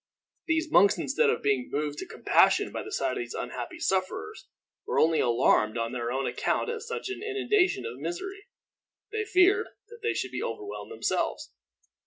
The 0.47 0.59
monks, 0.71 0.97
instead 0.97 1.29
of 1.29 1.43
being 1.43 1.69
moved 1.71 1.99
to 1.99 2.07
compassion 2.07 2.71
by 2.71 2.81
the 2.81 2.91
sight 2.91 3.11
of 3.11 3.17
these 3.19 3.35
unhappy 3.35 3.77
sufferers, 3.77 4.47
were 4.87 4.97
only 4.97 5.19
alarmed 5.19 5.77
on 5.77 5.91
their 5.91 6.11
own 6.11 6.25
account 6.25 6.69
at 6.71 6.81
such 6.81 7.07
an 7.09 7.21
inundation 7.21 7.85
of 7.85 7.99
misery. 7.99 8.47
They 9.11 9.25
feared 9.25 9.67
that 9.89 9.99
they 10.01 10.15
should 10.15 10.31
be 10.31 10.41
overwhelmed 10.41 10.91
themselves. 10.91 11.51